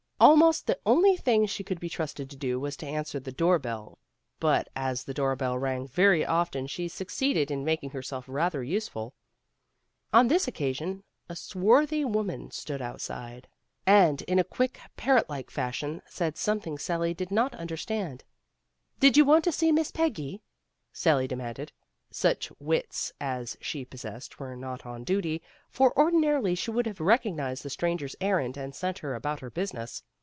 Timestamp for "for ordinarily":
25.69-26.53